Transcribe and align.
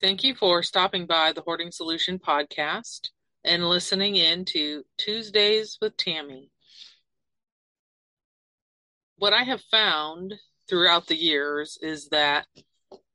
Thank 0.00 0.24
you 0.24 0.34
for 0.34 0.62
stopping 0.62 1.06
by 1.06 1.32
the 1.32 1.40
Hoarding 1.40 1.70
Solution 1.70 2.18
podcast 2.18 3.10
and 3.44 3.68
listening 3.68 4.16
in 4.16 4.44
to 4.46 4.82
Tuesdays 4.98 5.78
with 5.80 5.96
Tammi. 5.96 6.50
What 9.16 9.32
I 9.32 9.44
have 9.44 9.62
found 9.70 10.34
throughout 10.68 11.06
the 11.06 11.16
years 11.16 11.78
is 11.80 12.08
that 12.08 12.46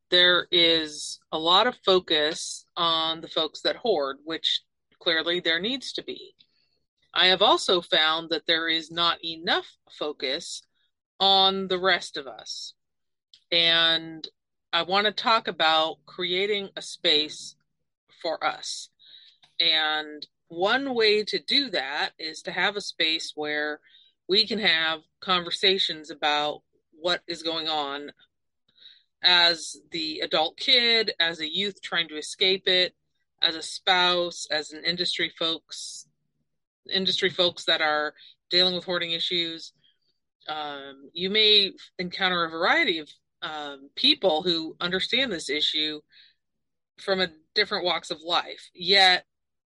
there 0.09 0.47
is 0.51 1.19
a 1.33 1.37
lot 1.37 1.67
of 1.67 1.75
focus 1.85 2.65
on 2.77 3.19
the 3.19 3.27
folks 3.27 3.61
that 3.61 3.75
hoard, 3.75 4.17
which 4.23 4.61
clearly 4.99 5.41
there 5.41 5.59
needs 5.59 5.91
to 5.93 6.03
be. 6.03 6.33
I 7.13 7.27
have 7.27 7.41
also 7.41 7.81
found 7.81 8.29
that 8.29 8.47
there 8.47 8.69
is 8.69 8.89
not 8.89 9.23
enough 9.23 9.67
focus 9.91 10.61
on 11.19 11.67
the 11.67 11.79
rest 11.79 12.15
of 12.15 12.25
us. 12.25 12.73
And 13.51 14.25
I 14.71 14.83
want 14.83 15.05
to 15.07 15.11
talk 15.11 15.47
about 15.47 15.97
creating 16.05 16.69
a 16.75 16.81
space 16.81 17.55
for 18.21 18.43
us. 18.43 18.89
And 19.59 20.25
one 20.47 20.93
way 20.93 21.23
to 21.23 21.39
do 21.39 21.69
that 21.71 22.11
is 22.19 22.41
to 22.43 22.51
have 22.51 22.75
a 22.75 22.81
space 22.81 23.33
where 23.35 23.79
we 24.27 24.45
can 24.45 24.59
have 24.59 24.99
conversations 25.21 26.11
about 26.11 26.61
what 26.91 27.21
is 27.27 27.41
going 27.41 27.67
on 27.67 28.11
as 29.23 29.77
the 29.91 30.19
adult 30.19 30.57
kid, 30.57 31.11
as 31.19 31.39
a 31.39 31.51
youth 31.51 31.81
trying 31.81 32.07
to 32.07 32.17
escape 32.17 32.67
it, 32.67 32.93
as 33.41 33.55
a 33.55 33.61
spouse, 33.61 34.47
as 34.51 34.71
an 34.71 34.83
industry 34.85 35.31
folks, 35.37 36.05
industry 36.93 37.29
folks 37.29 37.65
that 37.65 37.81
are 37.81 38.13
dealing 38.49 38.75
with 38.75 38.85
hoarding 38.85 39.11
issues. 39.11 39.73
Um, 40.47 41.09
you 41.13 41.29
may 41.29 41.71
encounter 41.97 42.43
a 42.43 42.49
variety 42.49 42.99
of 42.99 43.09
um, 43.41 43.89
people 43.95 44.41
who 44.43 44.75
understand 44.79 45.31
this 45.31 45.49
issue 45.49 46.01
from 46.97 47.21
a 47.21 47.29
different 47.55 47.85
walks 47.85 48.11
of 48.11 48.21
life. 48.21 48.69
Yet, 48.73 49.25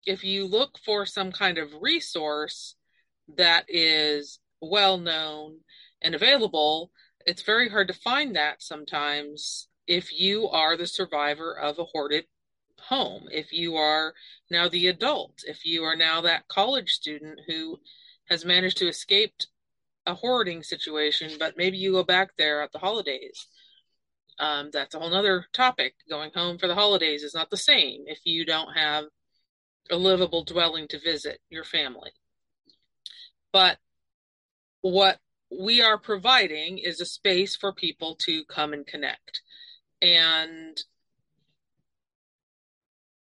if 0.06 0.24
you 0.24 0.46
look 0.46 0.78
for 0.84 1.06
some 1.06 1.30
kind 1.32 1.58
of 1.58 1.68
resource 1.80 2.74
that 3.36 3.64
is 3.68 4.40
well 4.60 4.98
known 4.98 5.58
and 6.02 6.14
available, 6.14 6.90
it's 7.27 7.42
very 7.42 7.68
hard 7.68 7.88
to 7.88 7.94
find 7.94 8.34
that 8.36 8.62
sometimes 8.62 9.68
if 9.86 10.18
you 10.18 10.48
are 10.48 10.77
the 10.77 10.86
survivor 10.86 11.56
of 11.56 11.78
a 11.78 11.84
hoarded 11.84 12.24
home, 12.78 13.24
if 13.30 13.52
you 13.52 13.77
are 13.77 14.14
now 14.50 14.68
the 14.68 14.86
adult, 14.86 15.42
if 15.46 15.64
you 15.64 15.84
are 15.84 15.96
now 15.96 16.20
that 16.22 16.48
college 16.48 16.92
student 16.92 17.38
who 17.46 17.78
has 18.28 18.44
managed 18.44 18.78
to 18.78 18.88
escape 18.88 19.34
a 20.06 20.14
hoarding 20.14 20.62
situation, 20.62 21.32
but 21.38 21.56
maybe 21.56 21.77
you 21.77 21.92
go 21.92 22.05
back 22.05 22.30
there 22.38 22.62
at 22.62 22.72
the 22.72 22.78
holidays. 22.78 23.46
Um, 24.41 24.70
that's 24.72 24.94
a 24.94 24.98
whole 24.98 25.14
other 25.14 25.44
topic. 25.52 25.94
Going 26.08 26.30
home 26.34 26.58
for 26.58 26.66
the 26.66 26.74
holidays 26.74 27.22
is 27.22 27.34
not 27.34 27.50
the 27.50 27.56
same 27.56 28.05
if 28.06 28.20
you 28.24 28.44
don't 28.46 28.72
have 28.74 29.05
a 29.91 29.96
livable 29.96 30.44
dwelling 30.44 30.88
to 30.88 30.98
visit 30.98 31.41
your 31.50 31.64
family. 31.64 32.10
But 33.52 33.78
what 34.80 35.18
we 35.50 35.83
are 35.83 35.98
providing 35.98 36.78
is 36.78 37.00
a 37.00 37.06
space 37.06 37.55
for 37.55 37.72
people 37.72 38.14
to 38.22 38.44
come 38.46 38.72
and 38.72 38.86
connect. 38.86 39.42
And 40.00 40.83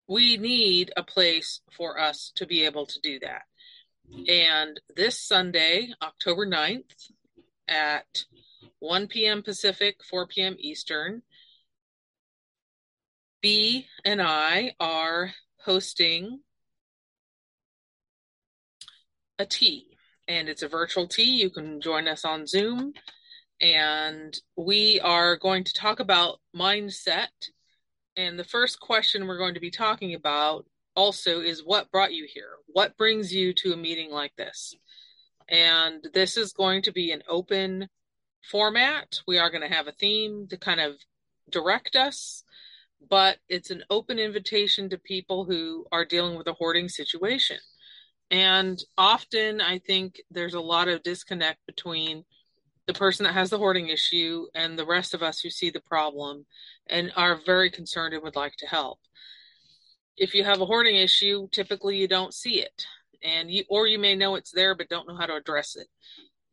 we 0.07 0.37
need 0.37 0.91
a 0.95 1.03
place 1.03 1.61
for 1.75 1.99
us 1.99 2.31
to 2.35 2.45
be 2.45 2.63
able 2.63 2.85
to 2.85 2.99
do 3.01 3.19
that. 3.19 3.43
And 4.27 4.79
this 4.95 5.19
Sunday, 5.19 5.93
October 6.01 6.47
9th, 6.47 7.11
at 7.67 8.25
1 8.79 9.07
p.m. 9.07 9.43
Pacific, 9.43 9.97
4 10.09 10.27
p.m. 10.27 10.55
Eastern, 10.59 11.21
Bea 13.41 13.87
and 14.03 14.21
I 14.21 14.73
are 14.79 15.31
hosting 15.63 16.39
a 19.37 19.45
tea, 19.45 19.87
and 20.27 20.49
it's 20.49 20.63
a 20.63 20.67
virtual 20.67 21.07
tea. 21.07 21.41
You 21.41 21.49
can 21.49 21.79
join 21.79 22.07
us 22.07 22.25
on 22.25 22.45
Zoom, 22.45 22.93
and 23.61 24.37
we 24.57 24.99
are 25.01 25.37
going 25.37 25.63
to 25.63 25.73
talk 25.73 25.99
about 25.99 26.39
mindset. 26.55 27.27
And 28.17 28.37
the 28.37 28.43
first 28.43 28.79
question 28.81 29.27
we're 29.27 29.37
going 29.37 29.53
to 29.53 29.61
be 29.61 29.71
talking 29.71 30.15
about 30.15 30.65
also 30.95 31.39
is 31.39 31.63
what 31.63 31.91
brought 31.91 32.13
you 32.13 32.27
here? 32.31 32.57
What 32.67 32.97
brings 32.97 33.33
you 33.33 33.53
to 33.53 33.73
a 33.73 33.77
meeting 33.77 34.11
like 34.11 34.35
this? 34.35 34.75
And 35.47 36.05
this 36.13 36.35
is 36.35 36.51
going 36.51 36.81
to 36.83 36.91
be 36.91 37.11
an 37.11 37.23
open 37.29 37.87
format. 38.41 39.19
We 39.27 39.37
are 39.37 39.49
going 39.49 39.67
to 39.67 39.73
have 39.75 39.87
a 39.87 39.93
theme 39.93 40.47
to 40.49 40.57
kind 40.57 40.79
of 40.79 40.95
direct 41.49 41.95
us, 41.95 42.43
but 43.09 43.37
it's 43.47 43.71
an 43.71 43.83
open 43.89 44.19
invitation 44.19 44.89
to 44.89 44.97
people 44.97 45.45
who 45.45 45.85
are 45.91 46.05
dealing 46.05 46.37
with 46.37 46.47
a 46.47 46.53
hoarding 46.53 46.89
situation. 46.89 47.57
And 48.31 48.81
often 48.97 49.61
I 49.61 49.79
think 49.79 50.21
there's 50.29 50.53
a 50.53 50.61
lot 50.61 50.87
of 50.87 51.03
disconnect 51.03 51.65
between 51.65 52.25
the 52.85 52.93
person 52.93 53.23
that 53.23 53.33
has 53.33 53.49
the 53.49 53.57
hoarding 53.57 53.89
issue 53.89 54.47
and 54.55 54.77
the 54.77 54.85
rest 54.85 55.13
of 55.13 55.21
us 55.21 55.39
who 55.39 55.49
see 55.49 55.69
the 55.69 55.81
problem 55.81 56.45
and 56.87 57.11
are 57.15 57.39
very 57.45 57.69
concerned 57.69 58.13
and 58.13 58.23
would 58.23 58.35
like 58.35 58.55
to 58.57 58.67
help. 58.67 58.99
If 60.17 60.33
you 60.33 60.43
have 60.43 60.59
a 60.59 60.65
hoarding 60.65 60.95
issue, 60.95 61.47
typically 61.51 61.97
you 61.97 62.07
don't 62.07 62.33
see 62.33 62.61
it 62.61 62.85
and 63.23 63.51
you 63.51 63.63
or 63.69 63.87
you 63.87 63.99
may 63.99 64.15
know 64.15 64.35
it's 64.35 64.51
there 64.51 64.75
but 64.75 64.89
don't 64.89 65.07
know 65.07 65.15
how 65.15 65.25
to 65.25 65.35
address 65.35 65.75
it. 65.75 65.87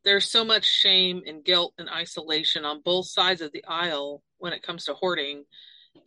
There's 0.07 0.31
so 0.31 0.45
much 0.45 0.63
shame 0.63 1.23
and 1.27 1.43
guilt 1.43 1.73
and 1.77 1.89
isolation 1.89 2.63
on 2.63 2.79
both 2.79 3.07
sides 3.07 3.41
of 3.41 3.51
the 3.51 3.65
aisle 3.67 4.23
when 4.37 4.53
it 4.53 4.63
comes 4.63 4.85
to 4.85 4.93
hoarding 4.93 5.43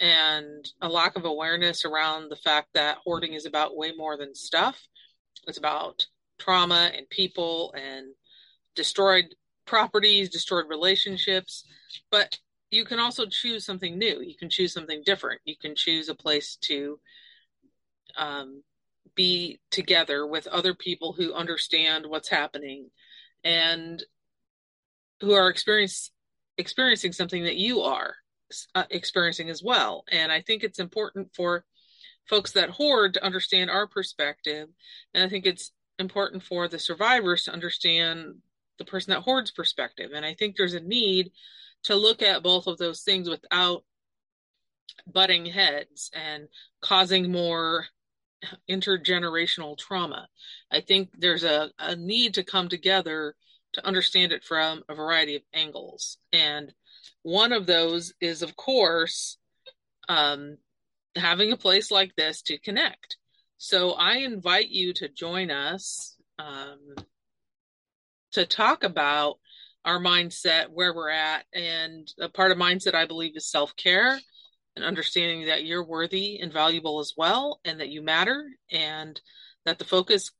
and 0.01 0.67
a 0.81 0.89
lack 0.89 1.17
of 1.17 1.27
awareness 1.27 1.85
around 1.85 2.31
the 2.31 2.37
fact 2.37 2.69
that 2.73 2.97
hoarding 3.05 3.35
is 3.35 3.45
about 3.45 3.77
way 3.77 3.93
more 3.95 4.17
than 4.17 4.35
stuff. 4.35 4.81
It's 5.47 5.59
about 5.59 6.07
trauma 6.39 6.91
and 6.97 7.11
people 7.11 7.75
and 7.77 8.15
destroyed 8.75 9.35
properties, 9.67 10.31
destroyed 10.31 10.71
relationships. 10.71 11.67
But 12.11 12.39
you 12.71 12.87
can 12.87 13.01
also 13.01 13.27
choose 13.27 13.67
something 13.67 13.99
new. 13.99 14.23
You 14.23 14.35
can 14.35 14.49
choose 14.49 14.73
something 14.73 15.03
different. 15.05 15.43
You 15.45 15.57
can 15.61 15.75
choose 15.75 16.09
a 16.09 16.15
place 16.15 16.57
to 16.63 16.99
um, 18.17 18.63
be 19.15 19.61
together 19.71 20.27
with 20.27 20.47
other 20.47 20.73
people 20.73 21.13
who 21.13 21.35
understand 21.35 22.07
what's 22.07 22.31
happening 22.31 22.89
and 23.45 24.03
who 25.21 25.33
are 25.33 25.49
experience, 25.49 26.11
experiencing 26.59 27.13
something 27.13 27.45
that 27.45 27.57
you 27.57 27.81
are 27.81 28.15
uh, 28.75 28.85
experiencing 28.91 29.51
as 29.51 29.63
well. 29.63 30.05
And 30.11 30.33
I 30.33 30.41
think 30.41 30.63
it's 30.63 30.79
important 30.79 31.29
for 31.35 31.65
folks 32.29 32.53
that 32.53 32.71
hoard 32.71 33.15
to 33.15 33.25
understand 33.25 33.71
our 33.71 33.87
perspective. 33.87 34.69
And 35.15 35.25
I 35.25 35.29
think 35.29 35.47
it's 35.47 35.73
important 35.99 36.43
for 36.43 36.69
the 36.69 36.79
survivors 36.79 37.45
to 37.45 37.53
understand 37.53 38.37
the 38.79 38.85
person 38.85 39.11
that 39.13 39.23
hoards 39.23 39.51
perspective. 39.51 40.11
And 40.15 40.25
I 40.25 40.35
think 40.35 40.57
there's 40.57 40.75
a 40.75 40.81
need 40.81 41.33
to 41.85 41.95
look 41.95 42.23
at 42.23 42.43
both 42.43 42.67
of 42.67 42.79
those 42.79 43.03
things 43.03 43.29
without 43.29 43.85
butting 45.07 45.47
heads 45.47 46.11
and 46.15 46.49
causing 46.81 47.31
more 47.31 47.87
intergenerational 48.69 49.77
trauma. 49.77 50.29
I 50.71 50.81
think 50.81 51.11
there's 51.19 51.45
a, 51.45 51.71
a 51.79 51.97
need 51.97 52.35
to 52.35 52.45
come 52.45 52.69
together 52.69 53.35
to 53.75 53.87
understand 53.87 54.33
it 54.33 54.45
from 54.45 54.83
a 54.89 54.95
variety 54.95 55.37
of 55.37 55.43
angles. 55.53 56.19
And 56.33 56.73
one 57.23 57.53
of 57.53 57.67
those 57.67 58.13
is, 58.21 58.43
of 58.43 58.57
course, 58.57 59.39
um, 60.09 60.57
having 61.17 61.53
a 61.53 61.57
place 61.57 61.91
like 61.91 62.15
this 62.17 62.43
to 62.43 62.59
connect. 62.59 63.17
So 63.59 63.93
I 63.93 64.19
invite 64.19 64.71
you 64.71 64.93
to 64.95 65.09
join 65.09 65.51
us 65.51 66.17
um, 66.39 66.79
to 68.33 68.47
talk 68.47 68.85
about 68.85 69.39
our 69.85 69.99
mindset, 69.99 70.69
where 70.69 70.95
we're 70.95 71.11
at. 71.11 71.45
And 71.53 72.11
a 72.19 72.29
part 72.29 72.53
of 72.53 72.59
mindset, 72.59 72.95
I 72.95 73.07
believe, 73.07 73.37
is 73.37 73.47
self 73.47 73.77
care 73.77 74.19
and 74.81 74.89
understanding 74.89 75.47
that 75.47 75.65
you're 75.65 75.85
worthy 75.85 76.41
and 76.41 76.53
valuable 76.53 77.01
as 77.01 77.15
well, 77.17 77.61
and 77.65 77.81
that 77.81 77.91
you 77.91 78.03
matter, 78.03 78.51
and 78.71 79.21
that 79.65 79.79
the 79.79 79.85
focus 79.85 80.31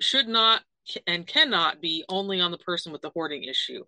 should 0.00 0.28
not 0.28 0.62
and 1.06 1.26
cannot 1.26 1.80
be 1.80 2.04
only 2.08 2.40
on 2.40 2.50
the 2.50 2.58
person 2.58 2.92
with 2.92 3.00
the 3.00 3.10
hoarding 3.10 3.44
issue, 3.44 3.84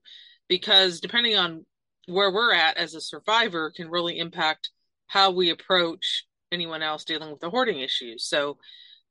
because 0.49 1.01
depending 1.01 1.37
on 1.37 1.67
where 2.07 2.33
we're 2.33 2.55
at 2.55 2.77
as 2.77 2.95
a 2.95 3.01
survivor 3.01 3.71
can 3.71 3.91
really 3.91 4.19
impact 4.19 4.71
how 5.09 5.31
we 5.33 5.51
approach 5.51 6.25
anyone 6.53 6.83
else 6.83 7.05
dealing 7.05 7.31
with 7.31 7.41
the 7.41 7.51
hoarding 7.51 7.81
issue. 7.81 8.15
So 8.17 8.59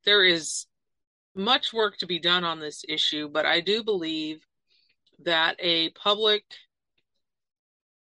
there 0.06 0.24
is 0.24 0.66
much 1.36 1.74
work 1.74 1.98
to 1.98 2.08
be 2.08 2.20
done 2.20 2.44
on 2.46 2.60
this 2.60 2.86
issue, 2.88 3.28
but 3.28 3.46
I 3.46 3.60
do 3.60 3.84
believe 3.84 4.40
that 5.26 5.58
a 5.60 5.90
public 5.90 6.44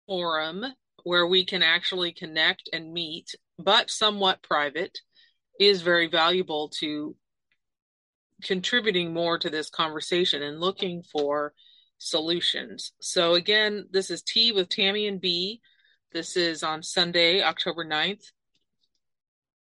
forum 0.06 0.64
where 1.04 1.26
we 1.26 1.44
can 1.44 1.62
actually 1.62 2.12
connect 2.12 2.68
and 2.72 2.92
meet, 2.92 3.34
but 3.58 3.90
somewhat 3.90 4.42
private, 4.42 4.98
is 5.58 5.82
very 5.82 6.08
valuable 6.08 6.68
to 6.68 7.16
contributing 8.42 9.12
more 9.12 9.38
to 9.38 9.50
this 9.50 9.70
conversation 9.70 10.42
and 10.42 10.60
looking 10.60 11.02
for 11.02 11.52
solutions. 11.98 12.92
So, 13.00 13.34
again, 13.34 13.86
this 13.90 14.10
is 14.10 14.22
Tea 14.22 14.52
with 14.52 14.68
Tammi 14.68 15.08
and 15.08 15.20
Bea. 15.20 15.60
This 16.12 16.36
is 16.36 16.62
on 16.62 16.82
Sunday, 16.82 17.42
October 17.42 17.84
9th 17.84 18.30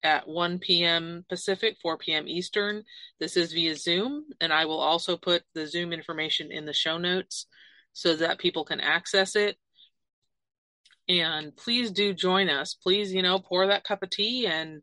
at 0.03 0.27
1 0.27 0.59
p.m. 0.59 1.25
Pacific, 1.29 1.77
4 1.81 1.97
p.m. 1.97 2.27
Eastern. 2.27 2.83
This 3.19 3.38
is 3.38 3.53
via 3.53 3.75
Zoom, 3.75 4.25
and 4.41 4.51
I 4.51 4.65
will 4.65 4.79
also 4.79 5.15
put 5.15 5.44
the 5.53 5.65
Zoom 5.65 5.94
information 5.94 6.51
in 6.51 6.65
the 6.65 6.74
show 6.74 6.97
notes 6.97 7.45
so 7.94 8.15
that 8.18 8.39
people 8.39 8.65
can 8.65 8.81
access 8.81 9.36
it. 9.36 9.57
And 11.09 11.55
please 11.55 11.91
do 11.91 12.13
join 12.13 12.50
us. 12.50 12.73
Please, 12.73 13.13
you 13.13 13.21
know, 13.21 13.39
pour 13.39 13.67
that 13.67 13.83
cup 13.83 14.03
of 14.03 14.09
tea 14.09 14.47
and 14.47 14.81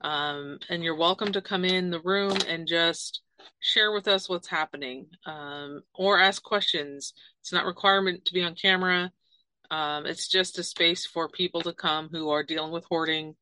um, 0.00 0.58
and 0.68 0.82
you're 0.84 0.96
welcome 0.96 1.32
to 1.32 1.42
come 1.42 1.64
in 1.64 1.90
the 1.90 2.00
room 2.00 2.36
and 2.46 2.68
just 2.68 3.20
share 3.60 3.92
with 3.92 4.06
us 4.06 4.28
what's 4.28 4.48
happening 4.48 5.06
um, 5.26 5.82
or 5.94 6.20
ask 6.20 6.42
questions. 6.42 7.12
It's 7.40 7.52
not 7.52 7.64
requirement 7.64 8.24
to 8.26 8.32
be 8.32 8.42
on 8.42 8.54
camera. 8.54 9.10
Um, 9.70 10.06
it's 10.06 10.28
just 10.28 10.58
a 10.58 10.62
space 10.62 11.04
for 11.04 11.28
people 11.28 11.62
to 11.62 11.72
come 11.72 12.08
who 12.10 12.30
are 12.30 12.42
dealing 12.42 12.72
with 12.72 12.84
hoarding 12.88 13.34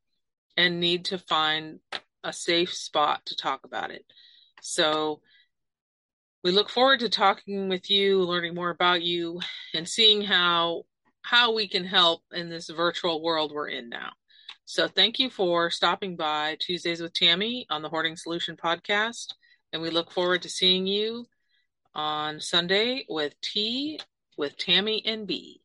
and 0.56 0.80
need 0.80 1.04
to 1.06 1.18
find 1.18 1.80
a 2.24 2.32
safe 2.32 2.72
spot 2.72 3.24
to 3.26 3.36
talk 3.36 3.60
about 3.64 3.90
it. 3.90 4.04
So 4.62 5.20
we 6.42 6.50
look 6.50 6.70
forward 6.70 7.00
to 7.00 7.08
talking 7.08 7.68
with 7.68 7.90
you, 7.90 8.22
learning 8.22 8.54
more 8.54 8.70
about 8.70 9.02
you, 9.02 9.40
and 9.74 9.88
seeing 9.88 10.22
how 10.22 10.84
how 11.26 11.52
we 11.52 11.66
can 11.66 11.84
help 11.84 12.22
in 12.32 12.48
this 12.48 12.70
virtual 12.70 13.20
world 13.20 13.50
we're 13.52 13.68
in 13.68 13.88
now. 13.88 14.12
So 14.64 14.86
thank 14.86 15.18
you 15.18 15.28
for 15.28 15.70
stopping 15.70 16.14
by 16.14 16.56
Tuesdays 16.60 17.00
with 17.00 17.14
Tammi 17.14 17.66
on 17.68 17.82
the 17.82 17.88
Hoarding 17.88 18.14
Solution 18.14 18.56
podcast. 18.56 19.34
And 19.72 19.82
we 19.82 19.90
look 19.90 20.12
forward 20.12 20.42
to 20.42 20.48
seeing 20.48 20.86
you 20.86 21.26
on 21.96 22.40
Sunday 22.40 23.06
with 23.08 23.34
Tea 23.40 23.98
with 24.38 24.56
Tammi 24.56 25.04
and 25.04 25.26
Bea. 25.26 25.60